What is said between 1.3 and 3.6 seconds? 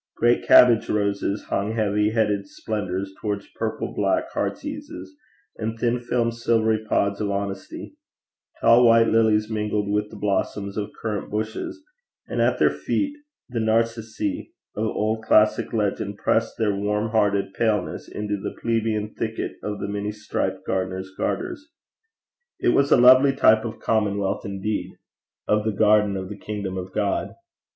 hung heavy headed splendours towards